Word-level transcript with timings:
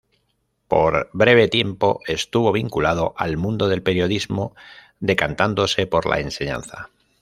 Por 0.67 1.11
breve 1.13 1.47
tiempo, 1.47 1.99
estuvo 2.07 2.51
vinculado 2.51 3.13
al 3.17 3.37
mundo 3.37 3.67
del 3.67 3.83
periodismo, 3.83 4.55
decantándose 4.99 5.85
por 5.85 6.07
la 6.07 6.19
enseñanza. 6.19 6.89